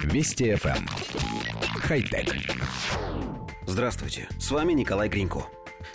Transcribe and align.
Вести 0.00 0.52
FM. 0.52 0.76
Эм. 0.76 0.86
Хай-тек. 1.82 2.34
Здравствуйте, 3.66 4.28
с 4.38 4.50
вами 4.50 4.72
Николай 4.72 5.08
Гринько. 5.08 5.46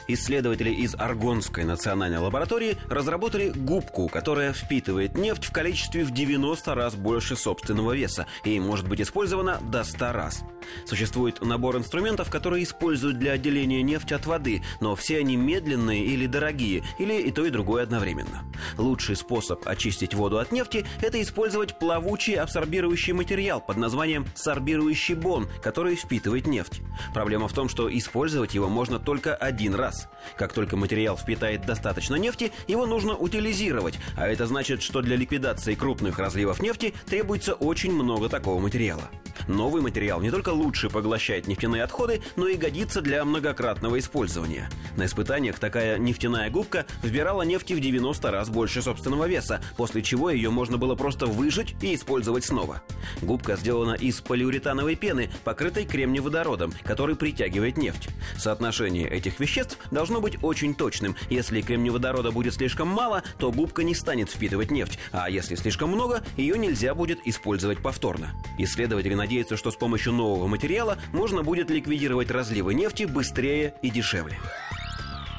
Исследователи 0.07 0.69
из 0.69 0.95
Аргонской 0.95 1.63
национальной 1.65 2.19
лаборатории 2.19 2.77
разработали 2.89 3.49
губку, 3.49 4.07
которая 4.07 4.53
впитывает 4.53 5.17
нефть 5.17 5.45
в 5.45 5.51
количестве 5.51 6.03
в 6.03 6.11
90 6.11 6.75
раз 6.75 6.95
больше 6.95 7.35
собственного 7.35 7.93
веса 7.93 8.25
и 8.45 8.59
может 8.59 8.87
быть 8.87 9.01
использована 9.01 9.59
до 9.61 9.83
100 9.83 10.11
раз. 10.13 10.43
Существует 10.85 11.41
набор 11.41 11.77
инструментов, 11.77 12.29
которые 12.29 12.63
используют 12.63 13.19
для 13.19 13.33
отделения 13.33 13.81
нефти 13.81 14.13
от 14.13 14.25
воды, 14.25 14.63
но 14.79 14.95
все 14.95 15.19
они 15.19 15.35
медленные 15.35 16.03
или 16.05 16.25
дорогие, 16.25 16.83
или 16.99 17.13
и 17.21 17.31
то, 17.31 17.45
и 17.45 17.49
другое 17.49 17.83
одновременно. 17.83 18.43
Лучший 18.77 19.15
способ 19.15 19.67
очистить 19.67 20.13
воду 20.13 20.39
от 20.39 20.51
нефти– 20.51 20.85
это 21.01 21.21
использовать 21.21 21.79
плавучий 21.79 22.35
абсорбирующий 22.35 23.13
материал 23.13 23.61
под 23.61 23.77
названием 23.77 24.25
сорбирующий 24.35 25.15
бон, 25.15 25.47
который 25.61 25.95
впитывает 25.95 26.47
нефть. 26.47 26.81
Проблема 27.13 27.47
в 27.47 27.53
том, 27.53 27.69
что 27.69 27.95
использовать 27.95 28.53
его 28.53 28.69
можно 28.69 28.99
только 28.99 29.35
один 29.35 29.75
раз. 29.75 30.07
Как 30.37 30.53
только 30.53 30.77
материал 30.77 31.17
впитает 31.17 31.65
достаточно 31.65 32.15
нефти, 32.15 32.51
его 32.67 32.85
нужно 32.85 33.15
утилизировать, 33.15 33.99
а 34.15 34.27
это 34.27 34.47
значит, 34.47 34.81
что 34.81 35.01
для 35.01 35.15
ликвидации 35.15 35.75
крупных 35.75 36.19
разливов 36.19 36.61
нефти 36.61 36.93
требуется 37.05 37.53
очень 37.53 37.91
много 37.91 38.29
такого 38.29 38.59
материала. 38.59 39.03
Новый 39.47 39.81
материал 39.81 40.21
не 40.21 40.31
только 40.31 40.49
лучше 40.49 40.89
поглощает 40.89 41.47
нефтяные 41.47 41.83
отходы, 41.83 42.21
но 42.35 42.47
и 42.47 42.57
годится 42.57 43.01
для 43.01 43.23
многократного 43.23 43.97
использования. 43.99 44.69
На 44.97 45.05
испытаниях 45.05 45.57
такая 45.59 45.97
нефтяная 45.97 46.49
губка 46.49 46.85
вбирала 47.01 47.43
нефти 47.43 47.73
в 47.73 47.79
90 47.79 48.31
раз 48.31 48.49
больше 48.49 48.81
собственного 48.81 49.27
веса, 49.27 49.61
после 49.77 50.01
чего 50.01 50.29
ее 50.29 50.49
можно 50.49 50.77
было 50.77 50.95
просто 50.95 51.27
выжать 51.27 51.75
и 51.81 51.95
использовать 51.95 52.45
снова. 52.45 52.81
Губка 53.21 53.55
сделана 53.55 53.93
из 53.93 54.19
полиуретановой 54.21 54.95
пены, 54.95 55.29
покрытой 55.43 55.85
кремниеводородом, 55.85 56.73
который 56.83 57.15
притягивает 57.15 57.77
нефть. 57.77 58.09
Соотношение 58.37 59.09
этих 59.09 59.39
веществ 59.39 59.77
должно 59.91 60.19
быть 60.19 60.37
очень 60.43 60.75
точным. 60.75 61.15
Если 61.29 61.61
кремниеводорода 61.61 62.31
будет 62.31 62.55
слишком 62.55 62.87
мало, 62.87 63.23
то 63.37 63.51
губка 63.51 63.83
не 63.83 63.95
станет 63.95 64.29
впитывать 64.29 64.71
нефть, 64.71 64.99
а 65.11 65.29
если 65.29 65.55
слишком 65.55 65.89
много, 65.89 66.23
ее 66.35 66.57
нельзя 66.57 66.93
будет 66.93 67.19
использовать 67.25 67.79
повторно. 67.79 68.33
Исследователи 68.57 69.13
надеются, 69.13 69.36
что 69.57 69.71
с 69.71 69.75
помощью 69.75 70.13
нового 70.13 70.47
материала 70.47 70.97
можно 71.13 71.43
будет 71.43 71.69
ликвидировать 71.69 72.31
разливы 72.31 72.73
нефти 72.73 73.03
быстрее 73.03 73.73
и 73.81 73.89
дешевле. 73.89 74.37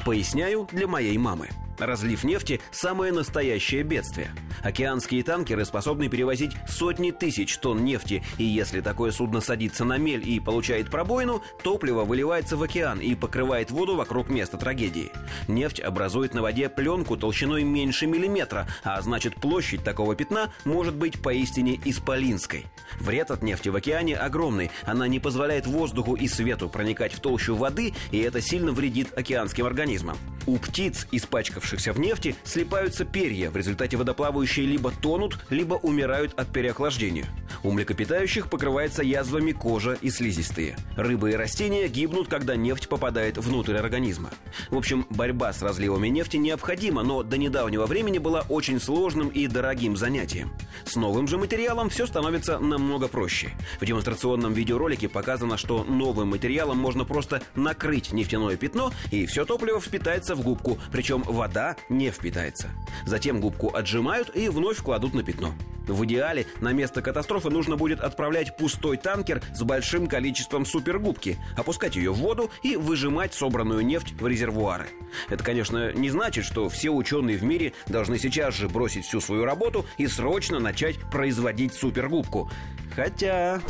Поясняю 0.04 0.68
для 0.72 0.86
моей 0.86 1.18
мамы. 1.18 1.48
Разлив 1.78 2.24
нефти– 2.24 2.60
самое 2.70 3.12
настоящее 3.12 3.82
бедствие. 3.82 4.30
Океанские 4.62 5.22
танкеры 5.22 5.64
способны 5.64 6.08
перевозить 6.08 6.52
сотни 6.68 7.12
тысяч 7.12 7.56
тонн 7.58 7.84
нефти, 7.84 8.24
и 8.36 8.44
если 8.44 8.80
такое 8.80 9.12
судно 9.12 9.40
садится 9.40 9.84
на 9.84 9.96
мель 9.96 10.28
и 10.28 10.40
получает 10.40 10.90
пробоину, 10.90 11.42
топливо 11.62 12.04
выливается 12.04 12.56
в 12.56 12.62
океан 12.62 13.00
и 13.00 13.14
покрывает 13.14 13.70
воду 13.70 13.94
вокруг 13.96 14.28
места 14.28 14.56
трагедии. 14.56 15.12
Нефть 15.46 15.80
образует 15.80 16.34
на 16.34 16.42
воде 16.42 16.68
пленку 16.68 17.16
толщиной 17.16 17.62
меньше 17.62 18.06
миллиметра, 18.06 18.66
а 18.82 19.00
значит 19.00 19.36
площадь 19.36 19.84
такого 19.84 20.16
пятна 20.16 20.52
может 20.64 20.96
быть 20.96 21.22
поистине 21.22 21.78
исполинской. 21.84 22.66
Вред 23.00 23.30
от 23.30 23.42
нефти 23.42 23.68
в 23.68 23.76
океане 23.76 24.16
огромный, 24.16 24.70
она 24.84 25.06
не 25.06 25.20
позволяет 25.20 25.66
воздуху 25.66 26.14
и 26.14 26.26
свету 26.26 26.68
проникать 26.68 27.12
в 27.12 27.20
толщу 27.20 27.54
воды, 27.54 27.94
и 28.10 28.18
это 28.18 28.40
сильно 28.40 28.72
вредит 28.72 29.16
океанским 29.16 29.66
организмам. 29.66 30.16
У 30.48 30.56
птиц, 30.56 31.06
испачкавшихся 31.12 31.92
в 31.92 32.00
нефти, 32.00 32.34
слипаются 32.42 33.04
перья, 33.04 33.50
в 33.50 33.56
результате 33.58 33.98
водоплавающие 33.98 34.64
либо 34.64 34.90
тонут, 34.90 35.38
либо 35.50 35.74
умирают 35.74 36.32
от 36.40 36.50
переохлаждения. 36.50 37.26
У 37.62 37.70
млекопитающих 37.70 38.48
покрывается 38.48 39.02
язвами 39.02 39.52
кожа 39.52 39.98
и 40.00 40.08
слизистые. 40.08 40.78
Рыбы 40.96 41.32
и 41.32 41.34
растения 41.34 41.86
гибнут, 41.88 42.28
когда 42.28 42.56
нефть 42.56 42.88
попадает 42.88 43.36
внутрь 43.36 43.76
организма. 43.76 44.30
В 44.70 44.78
общем, 44.78 45.06
борьба 45.10 45.52
с 45.52 45.60
разливами 45.60 46.08
нефти 46.08 46.38
необходима, 46.38 47.02
но 47.02 47.22
до 47.22 47.36
недавнего 47.36 47.84
времени 47.84 48.16
была 48.16 48.46
очень 48.48 48.80
сложным 48.80 49.28
и 49.28 49.48
дорогим 49.48 49.98
занятием. 49.98 50.50
С 50.86 50.96
новым 50.96 51.28
же 51.28 51.36
материалом 51.36 51.90
все 51.90 52.06
становится 52.06 52.58
намного 52.58 53.08
проще. 53.08 53.50
В 53.82 53.84
демонстрационном 53.84 54.54
видеоролике 54.54 55.10
показано, 55.10 55.58
что 55.58 55.84
новым 55.84 56.28
материалом 56.28 56.78
можно 56.78 57.04
просто 57.04 57.42
накрыть 57.54 58.12
нефтяное 58.12 58.56
пятно, 58.56 58.92
и 59.10 59.26
все 59.26 59.44
топливо 59.44 59.78
впитается 59.78 60.37
губку, 60.42 60.78
причем 60.92 61.22
вода 61.22 61.76
не 61.88 62.10
впитается. 62.10 62.68
Затем 63.06 63.40
губку 63.40 63.74
отжимают 63.74 64.34
и 64.34 64.48
вновь 64.48 64.78
кладут 64.82 65.14
на 65.14 65.22
пятно. 65.22 65.54
В 65.88 66.04
идеале 66.04 66.46
на 66.60 66.72
место 66.72 67.00
катастрофы 67.00 67.50
нужно 67.50 67.76
будет 67.76 68.00
отправлять 68.00 68.56
пустой 68.56 68.98
танкер 68.98 69.42
с 69.54 69.62
большим 69.62 70.06
количеством 70.06 70.66
супергубки, 70.66 71.38
опускать 71.56 71.96
ее 71.96 72.12
в 72.12 72.18
воду 72.18 72.50
и 72.62 72.76
выжимать 72.76 73.32
собранную 73.34 73.84
нефть 73.84 74.12
в 74.12 74.26
резервуары. 74.26 74.88
Это, 75.30 75.42
конечно, 75.42 75.92
не 75.92 76.10
значит, 76.10 76.44
что 76.44 76.68
все 76.68 76.90
ученые 76.90 77.38
в 77.38 77.42
мире 77.42 77.72
должны 77.86 78.18
сейчас 78.18 78.54
же 78.54 78.68
бросить 78.68 79.06
всю 79.06 79.20
свою 79.20 79.44
работу 79.44 79.86
и 79.96 80.06
срочно 80.06 80.58
начать 80.58 80.96
производить 81.10 81.72
супергубку. 81.72 82.50
Хотя... 82.94 83.60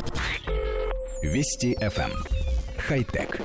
Вести 1.22 1.76
FM. 1.80 2.10
Эм. 2.10 2.12
Хай-тек. 2.78 3.40